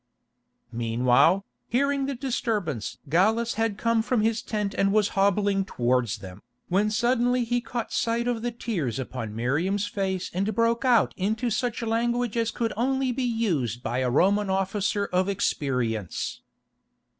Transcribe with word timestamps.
Meanwhile, 0.71 1.45
hearing 1.69 2.07
the 2.07 2.15
disturbance 2.15 2.97
Gallus 3.07 3.53
had 3.53 3.77
come 3.77 4.01
from 4.01 4.21
his 4.21 4.41
tent 4.41 4.73
and 4.73 4.91
was 4.91 5.09
hobbling 5.09 5.63
towards 5.63 6.17
them, 6.17 6.41
when 6.69 6.89
suddenly 6.89 7.43
he 7.43 7.61
caught 7.61 7.93
sight 7.93 8.27
of 8.27 8.41
the 8.41 8.49
tears 8.49 8.97
upon 8.97 9.35
Miriam's 9.35 9.85
face 9.85 10.31
and 10.33 10.55
broke 10.55 10.83
out 10.85 11.13
into 11.17 11.51
such 11.51 11.83
language 11.83 12.35
as 12.35 12.49
could 12.49 12.73
only 12.75 13.11
be 13.11 13.21
used 13.21 13.83
by 13.83 13.99
a 13.99 14.09
Roman 14.09 14.49
officer 14.49 15.05
of 15.13 15.29
experience. 15.29 16.41